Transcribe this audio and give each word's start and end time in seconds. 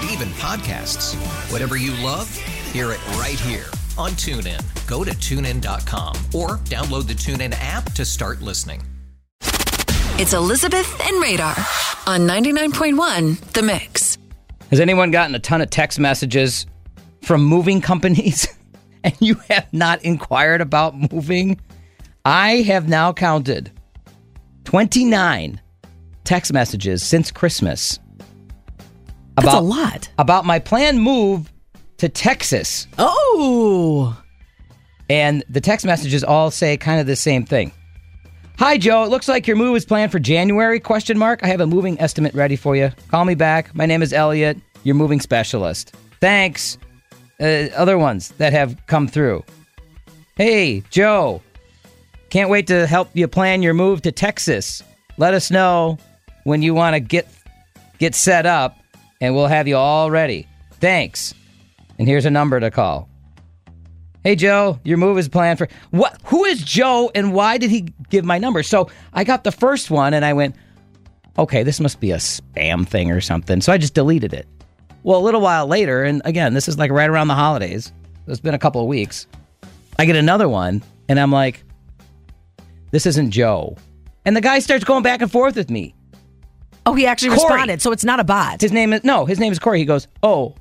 And 0.00 0.10
even 0.10 0.28
podcasts. 0.28 1.14
Whatever 1.52 1.76
you 1.76 1.92
love, 2.02 2.34
hear 2.72 2.92
it 2.92 3.06
right 3.18 3.38
here 3.40 3.66
on 3.98 4.12
TuneIn. 4.12 4.62
Go 4.86 5.04
to 5.04 5.10
tunein.com 5.10 6.16
or 6.34 6.58
download 6.64 7.06
the 7.06 7.12
TuneIn 7.12 7.54
app 7.58 7.92
to 7.92 8.04
start 8.04 8.40
listening. 8.40 8.82
It's 10.18 10.32
Elizabeth 10.32 11.00
and 11.06 11.22
Radar 11.22 11.54
on 12.06 12.20
99.1 12.20 13.40
The 13.52 13.62
Mix. 13.62 14.18
Has 14.70 14.80
anyone 14.80 15.10
gotten 15.10 15.34
a 15.34 15.38
ton 15.38 15.60
of 15.60 15.70
text 15.70 15.98
messages 15.98 16.66
from 17.22 17.44
moving 17.44 17.80
companies 17.80 18.46
and 19.04 19.14
you 19.20 19.34
have 19.50 19.70
not 19.72 20.02
inquired 20.02 20.60
about 20.60 21.12
moving? 21.12 21.60
I 22.24 22.62
have 22.62 22.88
now 22.88 23.12
counted 23.12 23.70
29 24.64 25.60
text 26.24 26.52
messages 26.52 27.02
since 27.02 27.30
Christmas. 27.30 27.98
That's 29.36 29.54
a 29.54 29.60
lot. 29.60 30.10
About 30.18 30.44
my 30.44 30.58
planned 30.58 31.00
move 31.00 31.50
to 31.98 32.08
Texas. 32.08 32.86
Oh. 32.98 34.20
And 35.08 35.44
the 35.48 35.60
text 35.60 35.84
messages 35.84 36.22
all 36.24 36.50
say 36.50 36.76
kind 36.76 37.00
of 37.00 37.06
the 37.06 37.16
same 37.16 37.44
thing. 37.44 37.72
Hi 38.58 38.76
Joe, 38.76 39.04
it 39.04 39.08
looks 39.10 39.26
like 39.26 39.46
your 39.46 39.56
move 39.56 39.76
is 39.76 39.86
planned 39.86 40.12
for 40.12 40.18
January 40.18 40.80
question 40.80 41.16
mark. 41.16 41.42
I 41.42 41.46
have 41.46 41.60
a 41.60 41.66
moving 41.66 41.98
estimate 42.00 42.34
ready 42.34 42.56
for 42.56 42.76
you. 42.76 42.90
Call 43.08 43.24
me 43.24 43.34
back. 43.34 43.74
My 43.74 43.86
name 43.86 44.02
is 44.02 44.12
Elliot, 44.12 44.58
your 44.84 44.94
moving 44.94 45.20
specialist. 45.20 45.94
Thanks. 46.20 46.76
Uh, 47.40 47.68
other 47.74 47.96
ones 47.96 48.28
that 48.32 48.52
have 48.52 48.76
come 48.86 49.08
through. 49.08 49.42
Hey, 50.36 50.82
Joe. 50.90 51.42
Can't 52.28 52.50
wait 52.50 52.66
to 52.66 52.86
help 52.86 53.08
you 53.14 53.26
plan 53.26 53.62
your 53.62 53.74
move 53.74 54.02
to 54.02 54.12
Texas. 54.12 54.82
Let 55.16 55.34
us 55.34 55.50
know 55.50 55.98
when 56.44 56.62
you 56.62 56.74
want 56.74 56.94
to 56.94 57.00
get 57.00 57.28
get 57.98 58.14
set 58.14 58.46
up 58.46 58.78
and 59.20 59.34
we'll 59.34 59.46
have 59.46 59.68
you 59.68 59.76
all 59.76 60.10
ready. 60.10 60.46
Thanks. 60.74 61.34
And 61.98 62.08
here's 62.08 62.24
a 62.24 62.30
number 62.30 62.58
to 62.58 62.70
call. 62.70 63.08
Hey 64.24 64.36
Joe, 64.36 64.78
your 64.84 64.98
move 64.98 65.16
is 65.18 65.28
planned 65.28 65.58
for 65.58 65.68
what? 65.90 66.20
Who 66.26 66.44
is 66.44 66.62
Joe, 66.62 67.10
and 67.14 67.32
why 67.32 67.56
did 67.56 67.70
he 67.70 67.86
give 68.10 68.24
my 68.24 68.38
number? 68.38 68.62
So 68.62 68.90
I 69.14 69.24
got 69.24 69.44
the 69.44 69.52
first 69.52 69.90
one, 69.90 70.12
and 70.12 70.24
I 70.24 70.34
went, 70.34 70.56
okay, 71.38 71.62
this 71.62 71.80
must 71.80 72.00
be 72.00 72.10
a 72.10 72.16
spam 72.16 72.86
thing 72.86 73.10
or 73.10 73.22
something. 73.22 73.62
So 73.62 73.72
I 73.72 73.78
just 73.78 73.94
deleted 73.94 74.34
it. 74.34 74.46
Well, 75.04 75.18
a 75.18 75.24
little 75.24 75.40
while 75.40 75.66
later, 75.66 76.04
and 76.04 76.20
again, 76.26 76.52
this 76.52 76.68
is 76.68 76.78
like 76.78 76.90
right 76.90 77.08
around 77.08 77.28
the 77.28 77.34
holidays. 77.34 77.92
It's 78.26 78.40
been 78.40 78.54
a 78.54 78.58
couple 78.58 78.82
of 78.82 78.86
weeks. 78.86 79.26
I 79.98 80.04
get 80.04 80.16
another 80.16 80.48
one, 80.48 80.82
and 81.08 81.18
I'm 81.18 81.32
like, 81.32 81.64
this 82.90 83.06
isn't 83.06 83.30
Joe. 83.30 83.76
And 84.26 84.36
the 84.36 84.42
guy 84.42 84.58
starts 84.58 84.84
going 84.84 85.02
back 85.02 85.22
and 85.22 85.32
forth 85.32 85.56
with 85.56 85.70
me. 85.70 85.94
Oh, 86.86 86.94
he 86.94 87.06
actually 87.06 87.36
Corey. 87.36 87.40
responded, 87.54 87.82
so 87.82 87.92
it's 87.92 88.04
not 88.04 88.20
a 88.20 88.24
bot. 88.24 88.60
His 88.60 88.72
name 88.72 88.92
is 88.92 89.04
no, 89.04 89.24
his 89.26 89.38
name 89.38 89.52
is 89.52 89.58
Corey. 89.58 89.78
He 89.78 89.84
goes, 89.84 90.08
"Oh, 90.22 90.54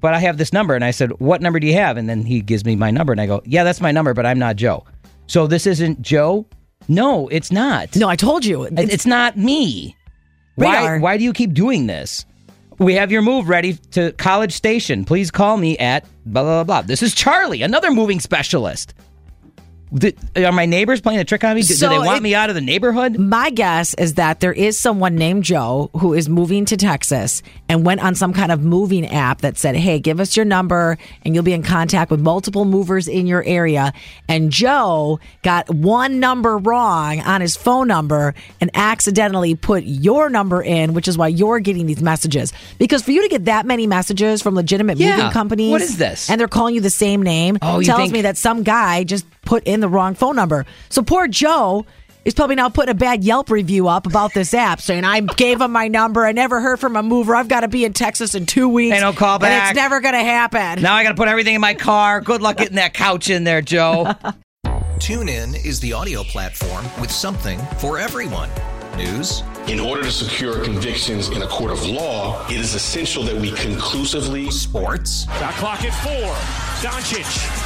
but 0.00 0.14
I 0.14 0.18
have 0.18 0.38
this 0.38 0.52
number." 0.52 0.74
And 0.74 0.84
I 0.84 0.90
said, 0.90 1.10
"What 1.20 1.42
number 1.42 1.58
do 1.60 1.66
you 1.66 1.74
have?" 1.74 1.96
And 1.96 2.08
then 2.08 2.22
he 2.24 2.40
gives 2.40 2.64
me 2.64 2.76
my 2.76 2.90
number, 2.90 3.12
and 3.12 3.20
I 3.20 3.26
go, 3.26 3.42
"Yeah, 3.44 3.64
that's 3.64 3.80
my 3.80 3.90
number, 3.92 4.14
but 4.14 4.24
I'm 4.26 4.38
not 4.38 4.56
Joe." 4.56 4.84
So 5.26 5.46
this 5.46 5.66
isn't 5.66 6.02
Joe. 6.02 6.46
No, 6.88 7.26
it's 7.28 7.50
not. 7.50 7.96
No, 7.96 8.08
I 8.08 8.14
told 8.16 8.44
you. 8.44 8.62
It- 8.62 8.78
it's, 8.78 9.06
not 9.06 9.36
me. 9.36 9.96
Why? 10.54 10.76
Radar. 10.76 10.98
Why 11.00 11.16
do 11.18 11.24
you 11.24 11.32
keep 11.32 11.52
doing 11.52 11.88
this? 11.88 12.24
We 12.78 12.94
have 12.94 13.10
your 13.10 13.22
move 13.22 13.48
ready 13.48 13.74
to 13.92 14.12
College 14.12 14.52
Station. 14.52 15.04
Please 15.04 15.30
call 15.30 15.56
me 15.56 15.76
at 15.78 16.04
blah 16.26 16.42
blah 16.42 16.62
blah. 16.64 16.82
blah. 16.82 16.86
This 16.86 17.02
is 17.02 17.14
Charlie, 17.14 17.62
another 17.62 17.90
moving 17.90 18.20
specialist. 18.20 18.94
Th- 20.00 20.16
are 20.36 20.50
my 20.52 20.66
neighbors 20.66 21.00
playing 21.00 21.20
a 21.20 21.24
trick 21.24 21.44
on 21.44 21.54
me? 21.54 21.62
Do, 21.62 21.74
do 21.74 21.88
they 21.88 21.98
want 21.98 22.18
it- 22.18 22.22
me 22.22 22.34
out 22.34 22.48
of 22.48 22.56
the 22.56 22.60
neighborhood? 22.60 23.18
My 23.18 23.50
guess 23.50 23.94
is 23.94 24.14
that 24.14 24.40
there 24.40 24.52
is 24.52 24.76
someone 24.78 25.14
named 25.14 25.44
Joe 25.44 25.90
who 25.94 26.12
is 26.12 26.28
moving 26.28 26.64
to 26.66 26.76
Texas 26.76 27.40
and 27.68 27.84
went 27.84 28.02
on 28.02 28.16
some 28.16 28.32
kind 28.32 28.50
of 28.50 28.60
moving 28.62 29.06
app 29.06 29.42
that 29.42 29.56
said, 29.56 29.76
Hey, 29.76 30.00
give 30.00 30.18
us 30.18 30.36
your 30.36 30.44
number 30.44 30.98
and 31.24 31.34
you'll 31.34 31.44
be 31.44 31.52
in 31.52 31.62
contact 31.62 32.10
with 32.10 32.18
multiple 32.20 32.64
movers 32.64 33.06
in 33.06 33.28
your 33.28 33.44
area. 33.44 33.92
And 34.28 34.50
Joe 34.50 35.20
got 35.42 35.70
one 35.72 36.18
number 36.18 36.58
wrong 36.58 37.20
on 37.20 37.40
his 37.40 37.56
phone 37.56 37.86
number 37.86 38.34
and 38.60 38.70
accidentally 38.74 39.54
put 39.54 39.84
your 39.84 40.28
number 40.30 40.62
in, 40.62 40.94
which 40.94 41.06
is 41.06 41.16
why 41.16 41.28
you're 41.28 41.60
getting 41.60 41.86
these 41.86 42.02
messages. 42.02 42.52
Because 42.78 43.02
for 43.02 43.12
you 43.12 43.22
to 43.22 43.28
get 43.28 43.44
that 43.44 43.66
many 43.66 43.86
messages 43.86 44.42
from 44.42 44.56
legitimate 44.56 44.98
Yeah. 44.98 45.16
moving 45.16 45.30
companies, 45.30 45.70
What 45.70 45.82
is 45.82 45.96
this? 45.96 46.28
And 46.28 46.40
they're 46.40 46.48
calling 46.48 46.74
you 46.74 46.80
the 46.80 46.90
same 46.90 47.22
name, 47.22 47.56
Oh, 47.62 47.78
you 47.78 47.86
tells 47.86 48.00
think- 48.00 48.12
me 48.12 48.22
that 48.22 48.36
some 48.36 48.64
guy 48.64 49.04
just 49.04 49.24
put 49.46 49.64
in 49.64 49.80
the 49.80 49.88
wrong 49.88 50.14
phone 50.14 50.36
number. 50.36 50.66
So 50.90 51.02
poor 51.02 51.26
Joe 51.28 51.86
is 52.24 52.34
probably 52.34 52.56
now 52.56 52.68
putting 52.68 52.90
a 52.90 52.94
bad 52.94 53.22
Yelp 53.24 53.50
review 53.50 53.86
up 53.88 54.06
about 54.06 54.34
this 54.34 54.52
app, 54.52 54.80
saying 54.80 55.04
I 55.04 55.20
gave 55.20 55.60
him 55.60 55.70
my 55.70 55.86
number. 55.88 56.26
I 56.26 56.32
never 56.32 56.60
heard 56.60 56.80
from 56.80 56.96
a 56.96 57.02
mover. 57.02 57.36
I've 57.36 57.46
got 57.48 57.60
to 57.60 57.68
be 57.68 57.84
in 57.84 57.92
Texas 57.92 58.34
in 58.34 58.46
two 58.46 58.68
weeks. 58.68 58.94
Hey, 58.94 59.00
don't 59.00 59.16
call 59.16 59.34
And 59.34 59.42
back. 59.42 59.70
it's 59.70 59.76
never 59.76 60.00
going 60.00 60.14
to 60.14 60.24
happen. 60.24 60.82
Now 60.82 60.94
I 60.94 61.04
got 61.04 61.10
to 61.10 61.14
put 61.14 61.28
everything 61.28 61.54
in 61.54 61.60
my 61.60 61.74
car. 61.74 62.20
Good 62.20 62.42
luck 62.42 62.56
getting 62.56 62.76
that 62.76 62.94
couch 62.94 63.30
in 63.30 63.44
there, 63.44 63.62
Joe. 63.62 64.12
TuneIn 64.98 65.64
is 65.64 65.78
the 65.80 65.92
audio 65.92 66.24
platform 66.24 66.84
with 67.00 67.10
something 67.10 67.58
for 67.78 67.98
everyone. 67.98 68.50
News. 68.96 69.42
In 69.68 69.78
order 69.78 70.02
to 70.02 70.10
secure 70.10 70.64
convictions 70.64 71.28
in 71.28 71.42
a 71.42 71.46
court 71.46 71.70
of 71.70 71.84
law, 71.86 72.44
it 72.48 72.56
is 72.56 72.74
essential 72.74 73.22
that 73.24 73.36
we 73.36 73.52
conclusively. 73.52 74.50
Sports. 74.50 75.26
Got 75.26 75.52
clock 75.54 75.84
at 75.84 75.92
four. 76.02 76.32
Doncic. 76.90 77.65